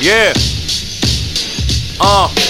Yeah. 0.00 0.32
어. 1.98 2.49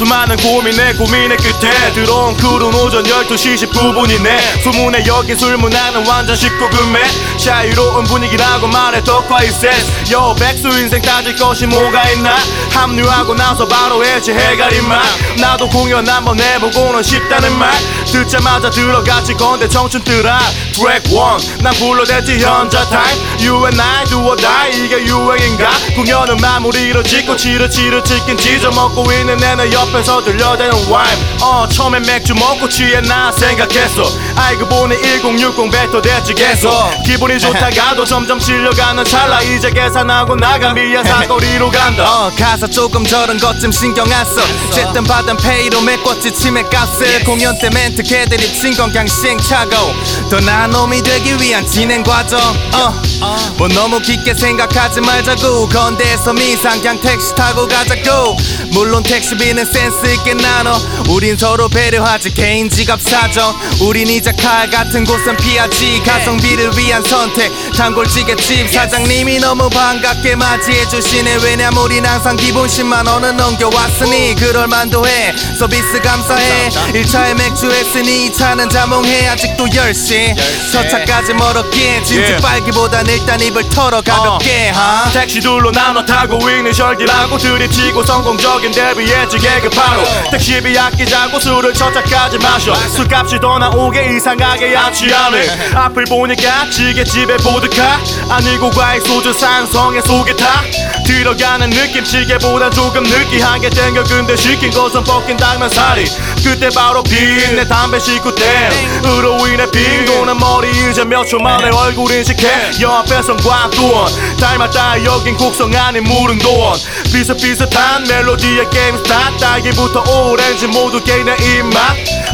수많은 0.00 0.38
고민에 0.38 0.94
고민의 0.94 1.36
끝에 1.36 1.92
들어온 1.92 2.34
푸른 2.38 2.72
오전 2.72 3.04
12시 3.04 3.70
19분이네. 3.70 4.62
소문에 4.62 5.04
여긴 5.06 5.36
술문화는 5.36 6.06
완전 6.06 6.34
19금에 6.34 7.38
자유로운 7.38 8.04
분위기라고 8.04 8.66
말해 8.68 9.04
덕화이 9.04 9.50
센스 9.50 10.10
요 10.10 10.34
백수 10.38 10.68
인생 10.68 11.02
따질 11.02 11.36
것이 11.36 11.66
뭐가 11.66 12.08
있나? 12.12 12.34
합류하고 12.70 13.34
나서 13.34 13.68
바로 13.68 14.02
해지 14.02 14.32
해가린 14.32 14.88
말. 14.88 15.02
나도 15.38 15.68
공연 15.68 16.08
한번 16.08 16.40
해보고는 16.40 17.02
싶다는 17.02 17.58
말. 17.58 17.70
듣자마자 18.06 18.70
들어갔지 18.70 19.34
건데 19.34 19.68
청춘들아 19.68 20.38
트랙 20.72 21.02
1난 21.04 21.76
불러댔지 21.76 22.38
현자 22.38 22.88
타임. 22.88 23.20
You 23.38 23.66
and 23.66 23.78
I 23.78 24.06
do 24.06 24.18
or 24.20 24.36
die 24.36 24.82
이게 24.82 25.04
유행인가? 25.04 25.68
공연은 25.94 26.38
마무리로 26.38 27.02
짓고 27.02 27.36
치르치르 27.36 28.02
치킨 28.02 28.38
찢어 28.38 28.70
먹고 28.70 29.04
있는 29.12 29.36
내내 29.36 29.70
옆 29.72 29.89
에서 29.92 30.22
들려대는 30.24 30.88
와임 30.88 31.10
어 31.42 31.68
처음엔 31.68 32.02
맥주 32.02 32.32
먹고 32.34 32.68
취했나 32.68 33.32
생각했어. 33.32 34.04
알고 34.36 34.68
보니 34.68 34.96
1060 35.02 35.70
뱉어 35.70 36.00
대지 36.00 36.32
계속. 36.32 36.70
기분이 37.04 37.38
좋다가도 37.40 38.04
점점 38.04 38.38
질려가는 38.38 39.04
찰나. 39.04 39.40
이제 39.42 39.68
계산하고 39.70 40.36
나가 40.36 40.72
미안 40.72 41.04
사거리로 41.04 41.70
간다. 41.70 42.04
어 42.08 42.30
가사 42.38 42.66
조금 42.68 43.04
저런 43.04 43.36
것 43.38 43.58
좀 43.60 43.72
신경 43.72 44.10
안 44.12 44.24
써. 44.24 44.40
쨌든 44.72 45.02
받은 45.04 45.36
페이로 45.38 45.80
메꿨지 45.82 46.32
치맥 46.32 46.70
값을. 46.70 47.24
공연 47.24 47.58
때 47.58 47.68
멘트 47.68 48.02
개들이 48.04 48.42
친건 48.54 48.90
그냥 48.90 49.06
시행착오. 49.08 49.94
더 50.30 50.40
나은 50.40 50.70
놈이 50.70 51.02
되기 51.02 51.34
위한 51.42 51.66
진행 51.68 52.02
과정. 52.04 52.38
어뭐 52.72 53.68
너무 53.74 54.00
깊게 54.00 54.34
생각하지 54.34 55.00
말자고. 55.00 55.68
건대에서 55.68 56.32
미상 56.32 56.78
그냥 56.80 56.98
택시 57.00 57.34
타고 57.34 57.66
가자고. 57.66 58.36
물론 58.72 59.02
택시비는 59.02 59.64
센스 59.80 60.04
있게 60.12 60.34
나눠. 60.34 60.78
우린 61.08 61.36
서로 61.38 61.66
배려하지 61.68 62.34
개인 62.34 62.68
지갑 62.68 63.00
사정. 63.00 63.58
우린 63.80 64.08
이자 64.08 64.30
칼 64.32 64.68
같은 64.68 65.04
곳은 65.04 65.38
피하지 65.38 66.02
가성비를 66.04 66.76
위한 66.76 67.02
선택. 67.02 67.50
단골찌개 67.74 68.36
집 68.36 68.68
사장님이 68.70 69.38
너무 69.38 69.70
반갑게 69.70 70.36
맞이해 70.36 70.86
주시네. 70.86 71.38
왜냐면 71.42 71.82
우린 71.82 72.04
항상 72.04 72.36
기본 72.36 72.66
10만 72.68 73.08
원은 73.08 73.38
넘겨왔으니 73.38 74.34
그럴 74.34 74.68
만도 74.68 75.06
해. 75.06 75.34
서비스 75.58 75.98
감사해. 76.02 76.68
1차에 76.68 77.34
맥주 77.38 77.70
했으니 77.70 78.30
2차는 78.30 78.68
자몽해. 78.70 79.28
아직도 79.28 79.64
10시. 79.64 80.36
첫 80.72 80.90
차까지 80.90 81.32
멀었기에 81.32 82.02
진짜. 82.04 82.36
빨기보단 82.36 83.06
일단 83.06 83.40
입을 83.40 83.66
털어 83.70 84.02
가볍게 84.02 84.68
하? 84.68 85.10
택시 85.10 85.40
둘로 85.40 85.72
나눠 85.72 86.04
타고 86.04 86.38
있는 86.50 86.70
셜기라고 86.70 87.38
들이치고 87.38 88.04
성공적인 88.04 88.72
데뷔했지 88.72 89.38
계급하러 89.60 90.02
택시비 90.30 90.78
아끼자고 90.78 91.38
술을 91.38 91.74
첫 91.74 91.92
차까지 91.92 92.38
마셔. 92.38 92.74
술값이 92.74 93.38
더 93.40 93.58
나오게 93.58 94.16
이상하게 94.16 94.72
야취하네. 94.74 95.74
앞을 95.74 96.04
보니까 96.04 96.70
지게집에 96.70 97.36
보드카 97.38 98.00
아니고 98.30 98.70
과일 98.70 99.00
소주 99.02 99.32
산성에 99.32 100.00
속에 100.00 100.34
타. 100.36 100.62
들어가는 101.06 101.68
느낌 101.70 102.04
지게보단 102.04 102.70
조금 102.70 103.02
느끼하게 103.02 103.70
땡겨. 103.70 104.04
근데 104.04 104.36
시킨 104.36 104.70
것은 104.70 105.04
뻗긴 105.04 105.36
당면살이 105.36 106.04
그때 106.42 106.68
바로 106.74 107.02
빈내 107.02 107.66
담배 107.68 107.98
식구 107.98 108.34
땜으로 108.34 109.46
인해 109.48 109.70
빈 109.70 110.04
도는 110.06 110.38
머리 110.38 110.70
이제 110.90 111.04
몇 111.04 111.26
초 111.30 111.38
만에 111.38 111.68
얼굴 111.70 112.10
인식해. 112.12 112.48
옆에선 112.80 113.36
광두원 113.36 114.10
닮았다 114.38 115.04
여긴 115.04 115.36
곡성 115.36 115.74
아닌 115.74 116.02
무릉도원. 116.04 116.78
비슷비슷한 117.12 118.04
멜로디의 118.04 118.70
게임 118.70 118.96
스타트 118.96 119.44
딸기부터 119.50 120.04
오렌지 120.30 120.68
모두 120.68 121.02
개인의 121.02 121.34
입맛 121.40 121.74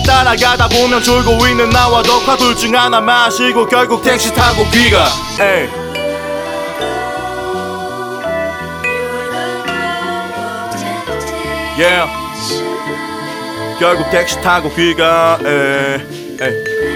따라가다 0.06 0.68
보면 0.68 1.02
졸고 1.02 1.46
있는 1.46 1.70
나와 1.70 2.02
덕화 2.02 2.36
둘 2.36 2.54
중 2.54 2.76
하나 2.76 3.00
마시고 3.00 3.66
결국 3.68 4.02
택시 4.02 4.32
타고 4.34 4.64
귀가 4.70 5.06
에이. 5.40 5.68
Yeah. 11.78 12.10
결국 13.78 14.10
택시 14.10 14.40
타고 14.40 14.70
귀가 14.74 15.38
에이. 15.44 16.36
에이. 16.40 16.95